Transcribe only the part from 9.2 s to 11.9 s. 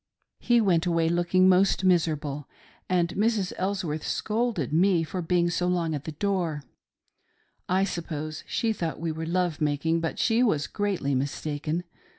love making, but she was greatly mistaken.